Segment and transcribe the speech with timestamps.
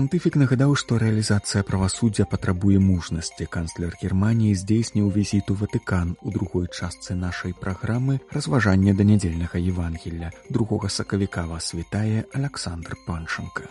[0.00, 3.44] Пантыфік нагадаў, што рэалізацыя правасуддзя патрабуе мужнасці.
[3.56, 10.32] канцлер Геррманіі здзейсніў візіту Ватыкан у другой частцы нашай праграмы разважання да нядзельнага Евангелля.
[10.48, 13.68] другога сакавіка вас вітае Александр Паншанка.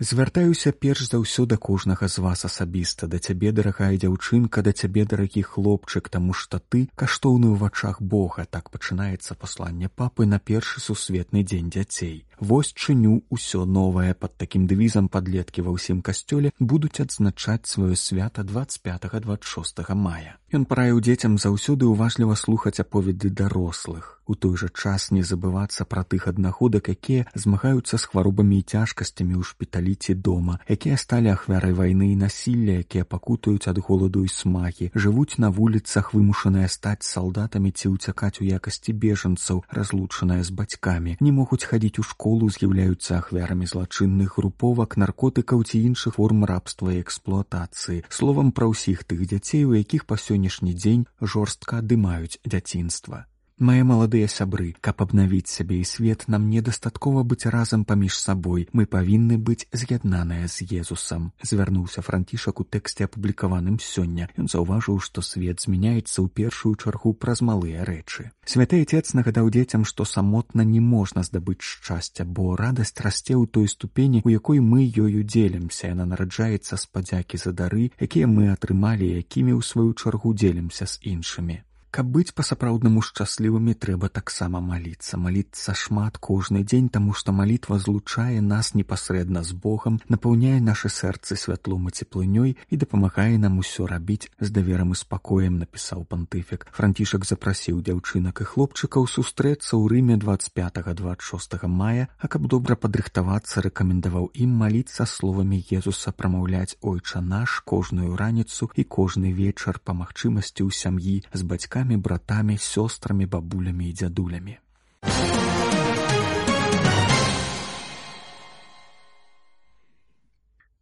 [0.00, 5.04] Звяртаюся перш за ўсё да кожнага з вас асабіста, да цябе, дарагая дзяўчынка, да цябе,
[5.04, 10.80] дарагі хлопчык, таму што ты каштоўны ў вачах Бога, так пачынаецца пасланне папы на першы
[10.80, 12.24] сусветны дзень дзяцей.
[12.40, 18.40] Вось чыню ўсё новае пад такім дэвізам падлеткі ва ўсім касцёле будуць адзначаць сваё свята
[18.40, 20.39] 25-26 мая.
[20.50, 24.18] Ён параіў дзецям заўсёды ўважліва слухаць аповеды дарослых.
[24.30, 29.34] У той жа час не забывацца пра тых аднаходак, якія змагаюцца з хваробамі і цяжкасцямі
[29.38, 34.30] ў шпіталі ці дома, якія сталі ахвярай вайны і насілля, якія пакутаюць ад голаду і
[34.30, 41.16] смагі, жывуць на вуліцах вымушаныя стаць салдатамі ці ўцякаць у якасці бежанцаў, разлучаныя з бацькамі,
[41.18, 47.02] не могуць хадзіць у школу, з'яўляюцца ахвярамі злачынных груповак, наркотыкаў ці іншых форм рабства і
[47.02, 48.06] эксплуатацыі.
[48.10, 53.26] Словам пра ўсіх тых дзяцей, у якіх па сённяшні дзень жорстка адымаюць дзяцінства.
[53.60, 58.86] Мае маладыя сябры, каб абнавіць сябе і свет нам недастаткова быць разам паміж сабой, мы
[58.88, 61.26] павінны быць з'яднаныя з Езусам.
[61.44, 64.30] Звярнуўся францішак у тэксце апублікаваным сёння.
[64.40, 68.32] Ён заўважыў, што свет змяняецца ў першую чаргу праз малыя рэчы.
[68.48, 73.68] Святы отец нагадаў дзецям, што самотна не можна здабыць шчасця, бо радасць расце ў той
[73.68, 79.20] ступені, у якой мы ёю дзелімся, яна нараджаецца з падзякі за дары, якія мы атрымалі,
[79.20, 81.60] якімі ў сваю чаргу дзелімся з іншымі.
[81.90, 85.18] Каб быць па-сапраўднаму шчаслівымі трэба таксама маліцца.
[85.18, 91.34] Маліцца шмат кожны дзень таму што малітва злучае нас непасрэдна з Богом напаўняе наše сэрцы
[91.34, 96.68] святлом і цеплынёй і дапамагае нам усё рабіць з даверам і спакоем напісаў пантыфік.
[96.70, 104.30] Францішак запрасіў дзяўчынак і хлопчыкаў сустрэцца ў рыме 25-26 мая а каб добра падрыхтавацца рэкамендаваў
[104.46, 110.70] ім маліцца словамі Езуса прамаўляць ойча наш кожную раніцу і кожны вечар па магчымасці ў
[110.70, 114.58] сям'і з бацькамі бацькамі, братамі, сёстрамі, бабулямі і дзядулямі.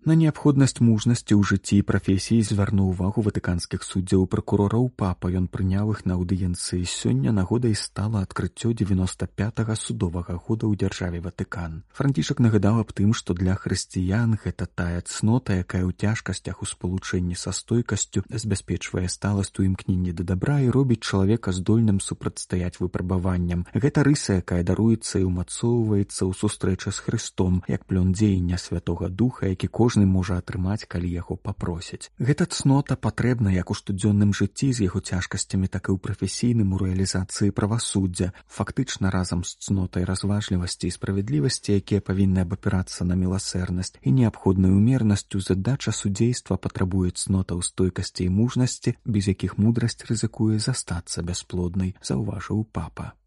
[0.08, 5.28] На неабходнасць мужнасці ў жыцці і прафесіі звярнуў увагу ватыканскіх суддзяў пракурораў папа.
[5.28, 6.88] Ён прыняў іх на аўдыенцыі.
[6.88, 11.84] Сёння нагодай стала адкрыццё 95 судовага года ў дзяржаве ватыкан.
[11.92, 17.36] Францішак нагадаў аб тым што для хрысціян гэта тая цнота якая ў цяжкасцях у спалучэнні
[17.36, 23.68] са стойкасцю забяспечвае сталасць у імкненні да дабра і робіць чалавека здольным супрацьстаяць выпрабаванням.
[23.76, 29.52] Гэта рыса якая даруецца і ўмацоўваецца ў сустрэча з хрыстом як плён дзеяння святого духа
[29.52, 32.10] які кожны кожны можа атрымаць калі яго папросяць.
[32.18, 36.78] Гэта цнота патрэбна як у штодзённым жыцці з яго цяжкасцямі так і ў прафесійным у
[36.78, 38.30] рэалізацыі правасуддзя.
[38.46, 45.42] Фактычна разам з цнотай разважлівасці і справядлівасці якія павінны абапірацца на міласэрнасць і неабходную умернасцю
[45.42, 52.62] задача судзейства патрабуе цнота ў стойкасці і мужнасці без якіх мудрасць рызыкуе застацца бясплоднай заўважыў
[52.70, 53.18] папа.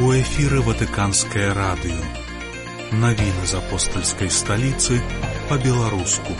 [0.00, 2.29] У эфіры ватыканскае радыё
[2.90, 4.98] Навіны з апостальскай сталіцы
[5.46, 6.34] па-беларуску.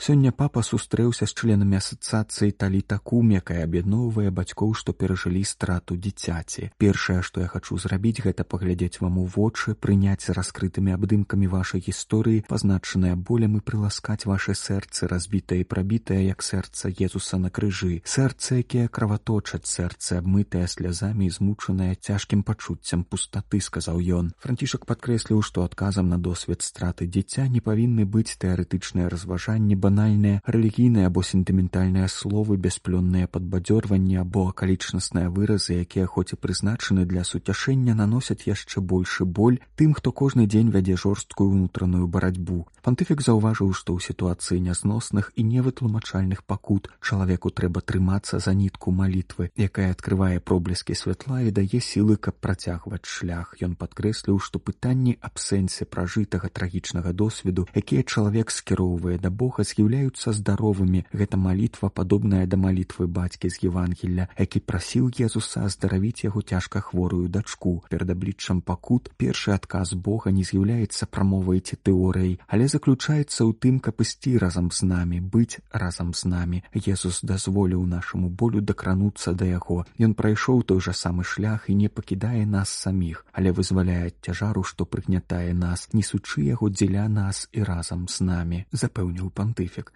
[0.00, 6.70] Сёння папа сустрэўся з членамі асацыяцыі талітакум, якая аб'ядноўвае бацькоў, што перажылі страту дзіцяці.
[6.80, 12.46] Першае, што я хачу зрабіць, гэта паглядзець вам у вочы, прыняць раскрытымі абдымкамі вашай гісторыі,
[12.48, 18.00] пазначаныя болем і прыласкаць ваше сэрцы, разбітае і прабітае як сэрца Езуса на крыжы.
[18.08, 24.32] Сэрцы, якія краваточаць сэрцы, абмытыя слязамі і змучаныя цяжкім пачуццям пустаты, сказаў ён.
[24.40, 31.10] Францішак падкрэсліў, што адказам на досвед страты дзіця не павінны быць тэарэтычныя разважанні банальныя рэлігійныя
[31.10, 38.46] або сентыментальныя словы бясплённыя падбадзёрванні або акалічнасныя выразы якія хоць і прызначаны для суцяшэння наносяць
[38.46, 44.00] яшчэ большы боль тым хто кожны дзень вядзе жорсткую ўнутраную барацьбу пантыфік заўважыў што ў
[44.00, 51.42] сітуацыі нязносных і невытлумачальных пакут чалавеку трэба трымацца за нітку малітвы якая адкрывае проблескі святла
[51.44, 53.52] і дае сілы каб працягваць шлях.
[53.60, 60.32] Ён падкрэсліў што пытанні аб сэнсе пражытага трагічнага досведу якія чалавек скіроўвае да бога з'яўляюцца
[60.32, 61.04] здаровымі.
[61.12, 67.28] Гэта малітва падобная да малітвы бацькі з евангелля які прасіў езуса аздаравіць яго цяжка хворую
[67.28, 67.84] дачку.
[67.92, 73.80] Перад абліччам пакут першы адказ бога не з'яўляецца прамовай ці тэорыяй але заключаецца ў тым,
[73.82, 76.62] каб ісці разам з намі, быць разам з намі.
[76.72, 79.82] Езус дазволіў нашаму болю дакрануцца да яго.
[79.98, 84.86] Ён прайшоў той жа самы шлях і не пакідае нас саміх, але вызваляе цяжару, што
[84.86, 89.92] прыгнятае нас, несучы яго дзеля нас і разам з намі, запэўніў пантыфік.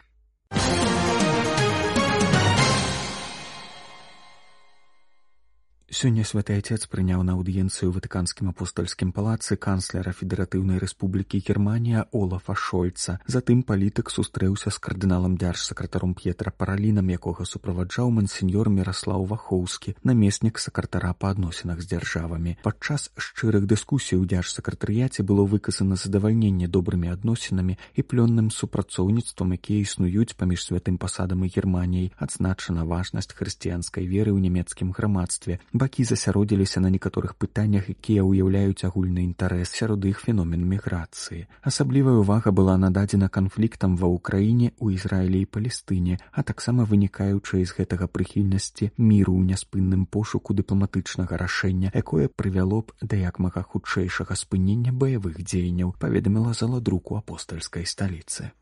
[5.95, 13.21] Сёння святы отец прыняў на аўдыенцыю ватыканскім апостольскім палацы канцлера федэратыўнай рэспублікі германія олафа шольца.
[13.31, 21.13] Затым палітык сустрэўся з кардыналам дзяржсакратаром п'етра паралінам якога суправаджаў мансеньор міраслаў вахоўскі намеснік сакратара
[21.15, 22.57] па адносінах з дзяржавамі.
[22.67, 30.35] Падчас шчырых дыскусій у дзяржсакратарыяце было выказана задавальненне добрымі адносінамі і плённым супрацоўніцтвам якія існуюць
[30.35, 36.89] паміж святым пасадам і германіяй адзначана важнасць хрысціянскай веры ў нямецкім грамадстве бакі засяродзіліся на
[36.89, 41.45] некаторых пытаннях якія ўяўляюць агульны інтарэс сярод іх феномен міграцыі.
[41.61, 47.77] Асаблівая ўвага была нададзена канфліктам ва ўкраіне у ізраілі і палестыне а таксама вынікаючы з
[47.77, 54.33] гэтага прыхільнасці міру ў няспынным пошуку дыпламатычнага рашэння якое прывяло б да як мага хутчэйшага
[54.41, 58.57] спынення баявых дзеянняў паведаміла заладруку апостальскай сталіцы.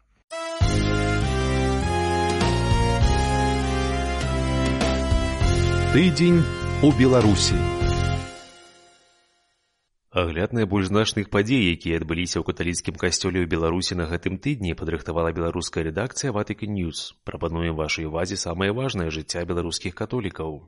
[5.92, 6.42] Тыдзень
[6.82, 7.54] у беларусі
[10.10, 15.30] агляд найбольш значных падзей якія адбыліся ў каталіцкім касцёле ў беларусі на гэтым тыдні падрыхтавала
[15.30, 20.58] беларуская рэдакцыя ватыкі ньюс прапануем вашай увазе самае важнае жыцця беларускіх католікаў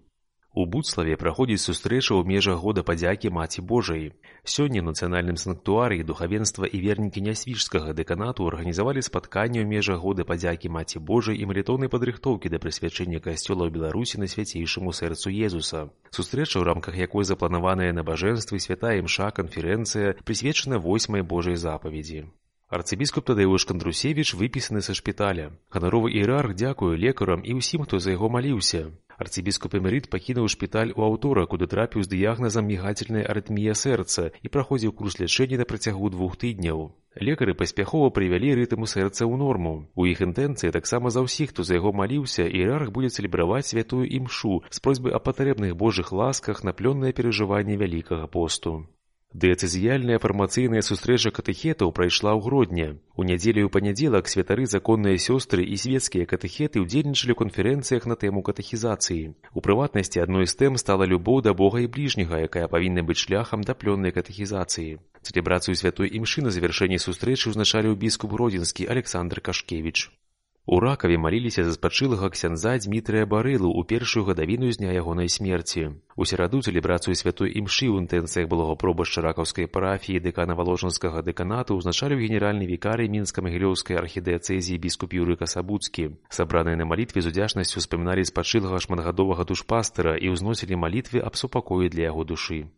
[0.54, 4.04] У будславе праходзіць сустрэча ў межах года падзякі маці Божай.
[4.46, 11.02] Сёння нацыянальным санктуарыі духавенства і вернікі нясвіжскага дэканату арганізавалі спатканне ў межах года падзякі маці
[11.02, 15.90] Божай і малітоўнай падрыхтоўкі да прысвячэння касцёла ў Беларусі на свяцейшаму сэрцу Езуса.
[16.14, 22.30] Сустрэча, у рамках якой запланаваныя набажэнствы святая імша канферэнцыя прысвечана восьмай Божай запаведзі.
[22.74, 25.54] Арцыбіскуп Тадэўш Кандрусевіч выпісаны са шпіталя.
[25.70, 28.90] Ганаровы іерарх дзякую лекарам і ўсім, хто за яго маліўся.
[29.14, 34.90] Арцыбіскуп эмерыт пакінуў шпіталь у аўтора куды трапіў з дыягназам мігательная арытмія сэрца і праходзіў
[34.90, 36.90] курс лячэння на працягу двух тыдняў.
[37.14, 39.86] Лекары паспяхова прывялі рытму сэрца ў норму.
[39.94, 44.66] У іх інтэнцыі таксама за ўсіх хто за яго маліўся іерарх будзе цэлебраваць святую імшу
[44.66, 48.82] з просьбы аб патрэбных божых ласках на плённае перажыванне вялікага посту
[49.34, 52.88] Дыяцэзіяльная фармацыйная сустрэча катэхетаў прайшла ў грудня.
[53.18, 58.46] У нядзелю ў панядзелак святары законныя сёстры і свецкія катэхеты ўдзельнічалі ў канферэнцыях на тэму
[58.46, 59.34] катэхізацыі.
[59.50, 63.66] У прыватнасці адной з тэм стала любоў да Бога і бліжняга, якая павінна быць шляхам
[63.66, 65.02] да плённай катэхізацыі.
[65.26, 70.14] Цэлебрацыю святой імшы на завяршэнні сустрэчы ўзначалі ў біскуп Гродзенскі Александр Кашкевіч.
[70.66, 75.82] У ракаве маліліся за спачылага ксяндза Дмітрыя барылу ў першую гадавіну з дня ягонай смерці.
[76.16, 82.24] У сераду цэлебрацыю святой імшы ў інтэнцыях былога пробашча ракаўскай парафіі дэкана валожанскага дэканату ўзначаліў
[82.24, 86.16] генеральны вікарый мінска-магілёўскай архідэцэзіі біскуп Юрыка Сабуцкі.
[86.32, 92.08] Сабраныя на малітве з удзячнасцю успаміналі спачылага шматгадовага душпастыра і ўзносілі малітвы аб супакоі для
[92.08, 92.72] яго душы.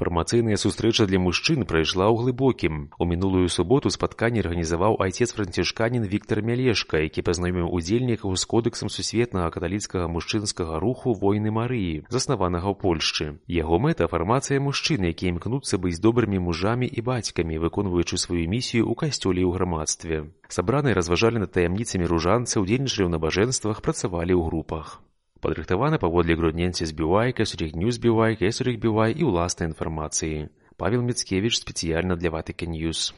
[0.00, 2.76] Фармацыйная сустрэча для мужчын прайшла ў глыбокім.
[2.96, 9.52] У мінулую суботу спатканне арганізаваў айцец францішканін Віктор Мялешка, які пазнаёміў удзельнікаў з кодэксам сусветнага
[9.52, 13.36] каталіцкага мужчынскага руху войны Марыі, заснаванага ў Польшчы.
[13.44, 18.96] Яго мэта фармацыя мужчын, якія імкнуцца быць добрымі мужамі і бацькамі, выконваючы сваю місію ў
[19.04, 20.32] касцёле ў грамадстве.
[20.48, 25.04] Сабраныя разважалі над таямніцамі ружанцы, удзельнічалі ў набажэнствах, працавалі ў групах
[25.40, 30.52] падрыхтаваны паводле грудненці збівай касурых ньюс збівай кесурых бівай і ўласнай інфармацыі.
[30.80, 33.12] Павел міцкевич спецыяльна для ватыка ньюс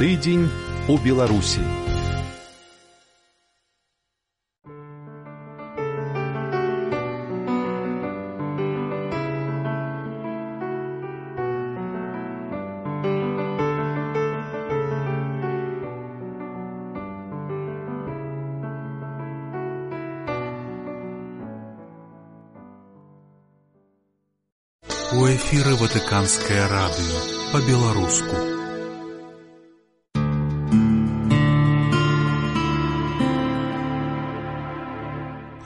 [0.00, 0.48] тыдзень
[0.88, 1.60] у беларусі
[25.50, 28.36] эфіры ватыканскае радыё па-беларуску.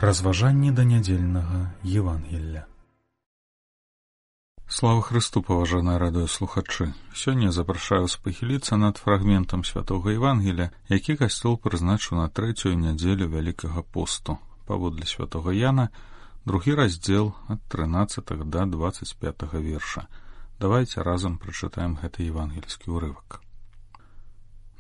[0.01, 2.65] Разважанні да нядзельнага Евангелля.
[4.67, 6.95] Слава Христу, паважаныя радыёслухачы.
[7.13, 14.39] Сёння запрашаю спахіліцца над фрагментам святого Евангеля, які касцёл прызначыў на трэцюю нядзелю вялікага посту.
[14.65, 15.91] Паводле святого Яна,
[16.45, 20.07] другі раздзел ад 13 до 25 верша
[20.61, 23.41] давайте разам прачытаем гэты евангельскі ўрывак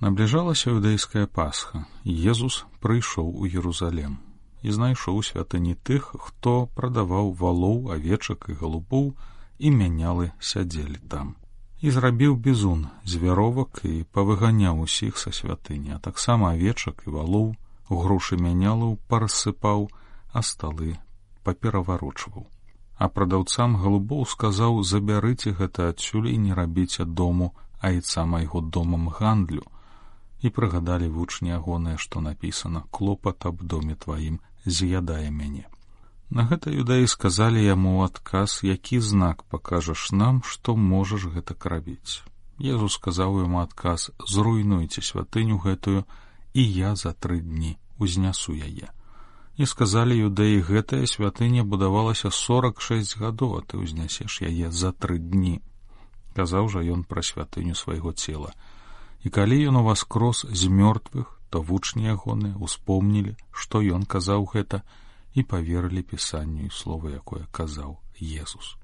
[0.00, 4.21] набліжалася іўдейская пасха езус прыйшоў у ерузалем
[4.64, 9.12] і знайшоў святыні тых хто прадаваў валоў авечак і галубоў
[9.59, 11.37] і мянялы сядзелі там.
[11.85, 17.52] І зрабіў бізун звяровак і павыганяў усіх са святыні, а таксама авечак і валоў,
[17.92, 19.88] грушы мянялаў парасыпаў,
[20.33, 20.97] а сталы
[21.46, 22.46] папераварочваў.
[22.96, 29.64] А прадаўцам галубоў сказаў забярыце гэта адсюль і не рабіце дому айца майго домам гандлю
[30.44, 35.64] і прыгадалі вучні ягоныя, што напісана клопат аб доме тваім з'ядае мяне.
[36.30, 42.24] На гэта юдаі сказалі яму адказ, які знак пакажаш нам, што можаш гэта рабіць.
[42.58, 46.04] Езу сказаў яму адказ зруйнуйце святыню гэтую
[46.54, 48.90] і я за тры дні узнясу яе.
[49.56, 55.18] І сказалі юдэі гэтая святыня будавалася сорок шесть гадоў, а ты ўзнясеш яе за тры
[55.23, 55.62] дні.
[56.34, 58.50] Казаў жа ён пра святыню свайго цела.
[59.23, 64.50] І калі ён у вас крос з мёртвых, то вучні ягоны успомнілі, што ён казаў
[64.50, 64.82] гэта,
[65.34, 68.75] і паверылі пісанню і слова якое казаў Езус.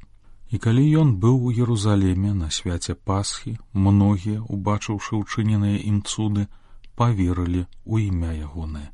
[0.50, 6.46] І калі ён быў у Ерусалеме на свяце пасхі, многія, убачыўшы ўчыненыя ім цуды,
[6.94, 8.90] паверылі ў імя ягонае.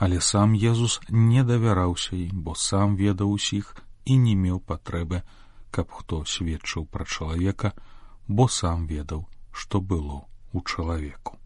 [0.00, 3.74] Але сам Езус не давяраўся ім, бо сам ведаў усіх
[4.08, 5.20] і не меў патрэбы,
[5.70, 7.74] каб хто сведчыў пра чалавека,
[8.26, 10.24] бо сам ведаў, што было
[10.56, 11.36] ў чалавеку.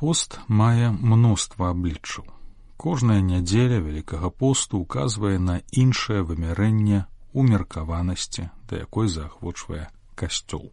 [0.00, 2.37] Пост мае мноства абліччаў.
[2.78, 10.70] Кожная нядзеля вялікага посту указвае на іншае вымярэнне умеркаванасці, да якой заахвочвае касцёл.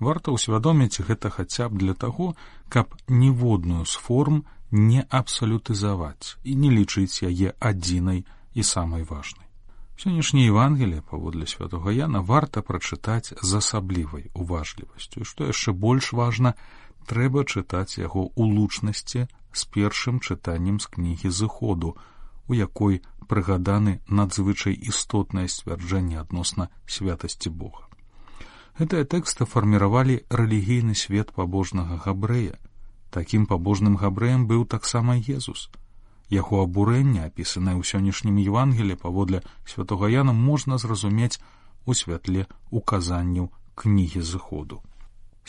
[0.00, 2.32] Варта ўсвядоміць гэта хаця б для таго,
[2.72, 8.24] каб ніводную з форм не абсалютызаваць і не лічыць яе адзінай
[8.56, 9.44] і самай важнай.
[10.00, 16.56] Сённяшняе Евангелие паводле святого Яна варта прачытаць з асаблівай уважлівасцю, што яшчэ больш важна,
[17.06, 21.96] трэба чытаць яго ў лучнасці з першым чытаннем з кнігі зыходу,
[22.48, 27.86] у якой прыгаданы надзвычай істотнае сцвярджэнне адносна святасці Бога.
[28.80, 32.58] Гэтыя тэксты фарміравалі рэлігійны свет пабожнага габрэя.
[33.10, 35.68] Такім пабожным габрэем быў таксама Езус.
[36.30, 41.42] Яго абурэнне, апісанае ў сённяшнім Евангелі паводле святого Яна можна зразумець
[41.86, 44.82] у святле указанняў кнігі зыходу.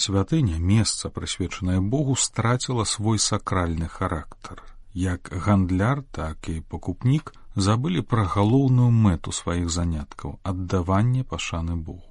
[0.02, 4.64] Святыня месца, прысвечанае Богу, страціла свой сакральны характар.
[4.94, 12.10] Як гандляр, так і пакупнік забылі пра галоўную мэту сваіх заняткаў аддаванне пашаны Богу.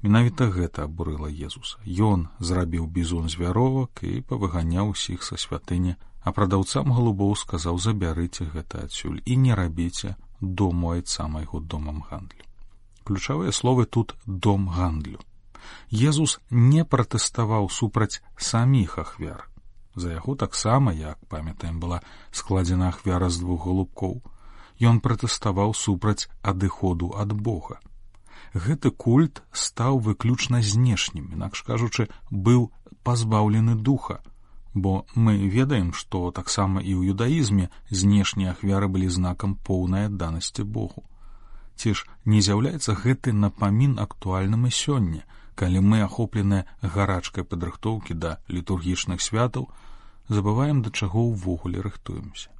[0.00, 1.76] Менавіта гэта абурыла Езуса.
[1.84, 8.88] Ён зрабіў бізун звяровак і павыганяў усіх са святыні, а прадаўцам галубоў сказаў забярыце гэта
[8.88, 12.44] адсюль і не рабіце дому айца майго домам гандлю.
[13.04, 15.20] Ключавыя словы тут дом гандлю.
[15.90, 19.48] Езус не пратэставаў супраць саміх ахвяр.
[19.94, 22.00] За яго таксама, як памятаем, была
[22.30, 24.22] складзена ахвяра з двух голубкоў.
[24.78, 27.80] Ён пратэставаў супраць адыходу ад Бога.
[28.54, 32.70] Гэты культ стаў выключна знешнім, інакш кажучы, быў
[33.02, 34.22] пазбаўлены духа,
[34.74, 41.04] бо мы ведаем, што таксама і ў юдаізме знешнія ахвяры былі знакам поўнай адданасці Богу.
[41.78, 45.22] Ці ж не з'яўляецца гэты напамін актуальным і сёння,
[45.58, 49.66] калі мы ахопленыя гарачкай падрыхтоўкі да літургічных святаў
[50.36, 52.54] забываем да чаго ўвогуле рыхтуемся.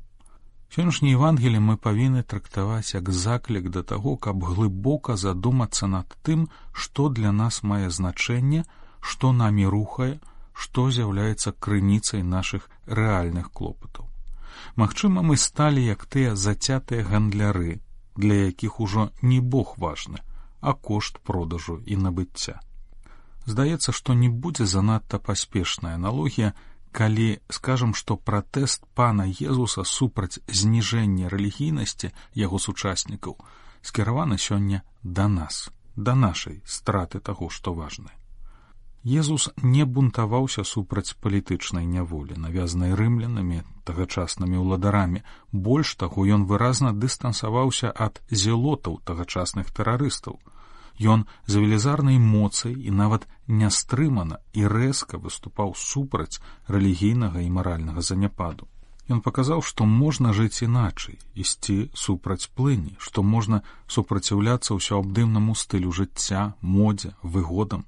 [0.75, 7.09] Сённяшні евангелі мы павінны трактаваць як заклік да таго каб глыбока задумацца над тым што
[7.21, 8.67] для нас мае значэнне
[9.01, 10.13] што намі рухае
[10.53, 12.69] што з'яўляецца крыніцай нашых
[13.01, 14.11] рэальных клопатаў.
[14.75, 17.81] Магчыма мы сталі як тыя зацятыя гандляры
[18.17, 20.25] для якіх ужо не бог важны
[20.61, 22.59] а кошт продажу і набыцця
[23.49, 26.53] здаецца, што не будзе занадта паспешная аналогія,
[26.93, 33.37] калі скажам, што пратэст пана Езуса супраць зніжэння рэлігійнасці яго сучаснікаў
[33.83, 38.11] скіраваны сёння да нас, да нашай страты таго, што важны.
[39.05, 45.23] Езус не бунтаваўся супраць палітычнай няволі, навязанай рымлянамі тагачаснымі ўладарамі.
[45.53, 50.37] Больш таго ён выразна дыстансаваўся ад зелотаў тагачасных тэрарыстаў.
[50.99, 58.67] Ён з велізарнай моцай і нават нястрымана і рэзка выступаў супраць рэлігійнага і маральнага заняпаду.
[59.09, 66.53] Ён паказаў, што можна жыць іначай, ісці супраць плыні, што можна супраціўляцца ўсёабдымнаму стылю жыцця,
[66.61, 67.87] модзе, выгодам.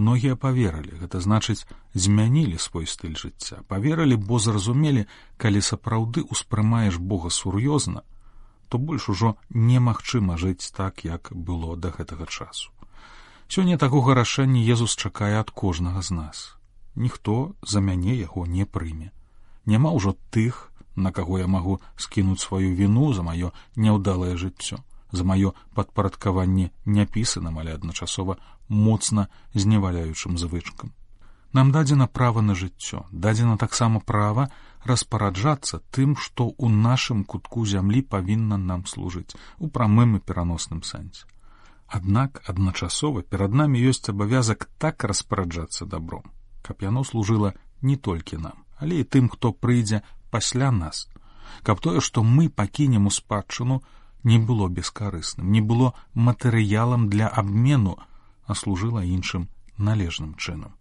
[0.00, 5.04] Многія паверылі, гэта значыць, змянілі свой стыль жыцця, паверылі, бо зразумелі,
[5.36, 8.00] калі сапраўды ўспрымаеш Бога сур'ёзна,
[8.70, 12.70] то больш ужо немагчыма жыць так, як было да гэтага часу.
[13.50, 16.54] Сёння такога рашэння Езус чакае ад кожнага з нас.
[16.94, 19.10] Ніхто за мяне яго не прыме.
[19.66, 24.78] Няма ўжо тых, на каго я магу скінуць сваю віну за маё няўдалае жыццё,
[25.10, 30.94] за маё падпарадкаванне няпісаным, але адначасова моцна зневаляючым звычкам.
[31.52, 34.50] Нам дадзена права на жыццё, дадзена таксама права
[34.84, 41.26] распараджацца тым, што ў нашым кутку зямлі павінна нам служыць у прамым і пераносным сэнсе.
[41.86, 46.30] Аднак адначасова перад намі ёсць абавязак так распараджацца добром,
[46.62, 51.08] каб яно служыла не толькі нам, але і тым, хто прыйдзе пасля нас,
[51.62, 53.82] каб тое, што мы пакінем у спадчыну,
[54.22, 57.98] не было бескарысным, не было матэрыялам для абмену,
[58.46, 60.76] а служыла іншым належным чынам.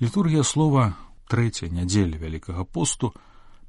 [0.00, 0.96] Літургія слова
[1.28, 3.12] трэцяй нядзелі вялікага посту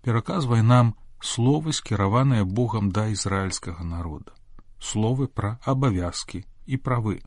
[0.01, 4.31] пераказвае нам словы скіраваныя Богам да ізраільскага народа.
[4.79, 7.21] Словы пра абавязкі і правы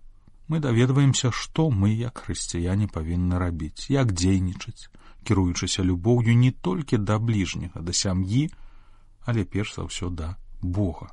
[0.49, 4.89] мы даведваемся што мы як хрысціяне павінны рабіць як дзейнічаць
[5.29, 8.49] кіруючыся любоўю не толькі да бліжняга да сям'і
[9.29, 11.13] але перш за ўсё да Бога.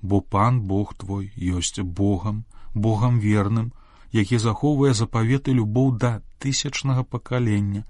[0.00, 3.72] Бо пан Бог твой ёсць Богам Богам верным
[4.12, 7.84] які захоўвае запаветы любоў да тысячнага пакалення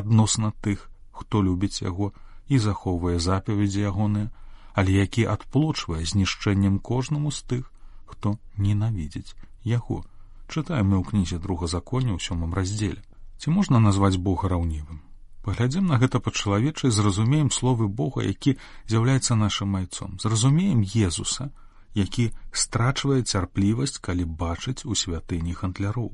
[0.00, 2.12] адносна тых, хто любіць яго
[2.48, 4.28] і захоўвае запаведзі ягоныя,
[4.74, 7.64] але які адплочвае знішчэннем кожнаму з тых,
[8.04, 10.04] хто ненавідзіць яго.
[10.50, 13.00] Чытаем мы ў кнізе друга законе ў сёмым раздзеле.
[13.38, 15.00] Ці можна назваць Бога раўнівым?
[15.44, 18.56] Паглядзім на гэта па-чалавечай, зразумеем словы Бога, які
[18.88, 20.16] з'яўляецца нашым майцом.
[20.20, 21.50] Зразумеем Езуса,
[21.94, 26.12] які страчвае цярплівасць, калі бачыць у святыні гандляроў.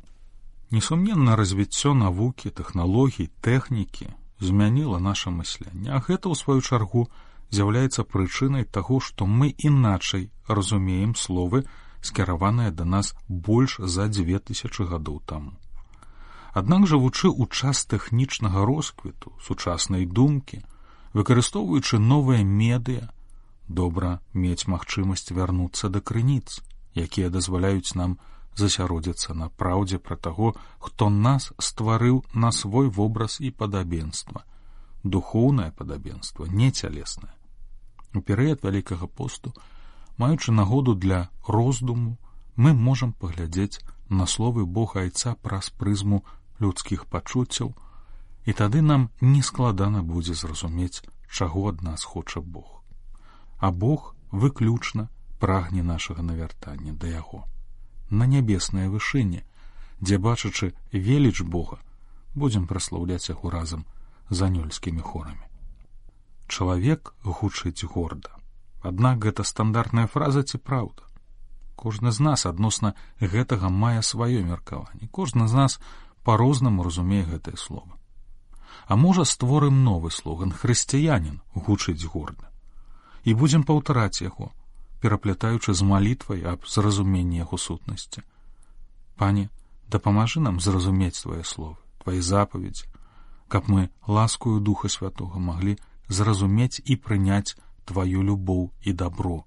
[0.70, 4.06] Несумненна развіццё навукі, тэхналогій, тэхнікі
[4.40, 7.10] змяніла наша мысленне, а гэта ў сваю чаргу
[7.50, 11.66] з'яўляецца прычынай таго, што мы іначай разумеем словы,
[12.00, 15.58] скіраваныя да нас больш за дзве тысячы гадоў таму.
[16.54, 20.62] Аднак жывучы ў час тэхнічнага росквіту сучаснай думкі,
[21.18, 23.10] выкарыстоўваючы новыя медыа,
[23.66, 26.62] добра мець магчымасць вярнуцца да крыніц,
[26.94, 28.18] якія дазваляюць нам
[28.56, 34.44] засяродзіцца на праўдзе пра таго, хто нас стварыў на свой вобраз і падабенства,
[35.04, 37.32] духоўнае падабенства, не цялеснае.
[38.14, 39.54] У перыяд вялікага посту,
[40.18, 42.18] маючы нагоду для роздуму,
[42.56, 46.24] мы можам паглядзець на словы Бога айца праз прызму
[46.60, 47.72] людскіх пачуццяў,
[48.44, 52.82] і тады нам нескладана будзе зразумець, чаго ад нас хоча Бог.
[53.58, 55.08] А Бог выключна
[55.38, 57.46] прагне нашага навяртання да яго
[58.10, 59.44] на нябеснае вышыне,
[60.00, 61.78] дзе бачачы веліч Бога
[62.34, 63.84] будзем праслаўляць яго разам
[64.30, 65.46] з анёльскімі хорамі.
[66.46, 68.30] Чалавек гучыць горда.
[68.82, 71.02] Аднак гэта стандартная фраза ці праўда.
[71.76, 75.08] Кожны з нас адносна гэтага мае сваё меркаванне.
[75.10, 75.80] Кожны з нас
[76.24, 77.98] па-рознаму разумее гэтае слово.
[78.86, 82.50] А можа створым новы слоган хрысціянін гучыць горда
[83.24, 84.50] і будзем паўтараць яго,
[85.00, 88.22] пераплятаючы з малітвай аб зразуменні яго сутнасці.
[89.16, 89.48] Пане,
[89.88, 92.84] дапамажы нам зразумець твае словы, твае запаведзі,
[93.48, 95.76] каб мы ласкую духа святого маглі
[96.08, 99.44] зразумець і прыняць тваю любоў і добро,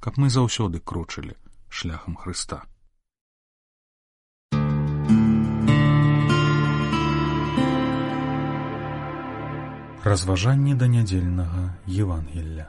[0.00, 1.34] каб мы заўсёды крочылі
[1.68, 2.62] шляхам Хрыста.
[10.04, 12.68] Разважанне да нядзельнага Евангелля